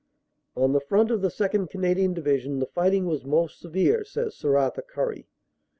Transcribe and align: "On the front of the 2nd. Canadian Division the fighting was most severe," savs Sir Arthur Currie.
"On 0.57 0.73
the 0.73 0.79
front 0.79 1.11
of 1.11 1.21
the 1.21 1.27
2nd. 1.27 1.69
Canadian 1.69 2.15
Division 2.15 2.57
the 2.57 2.65
fighting 2.65 3.05
was 3.05 3.23
most 3.23 3.59
severe," 3.59 3.99
savs 3.99 4.33
Sir 4.33 4.57
Arthur 4.57 4.81
Currie. 4.81 5.27